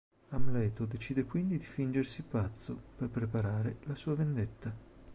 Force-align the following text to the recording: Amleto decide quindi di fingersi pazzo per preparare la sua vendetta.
Amleto 0.29 0.87
decide 0.87 1.25
quindi 1.25 1.59
di 1.59 1.63
fingersi 1.63 2.23
pazzo 2.23 2.75
per 2.95 3.09
preparare 3.09 3.77
la 3.83 3.93
sua 3.93 4.15
vendetta. 4.15 4.73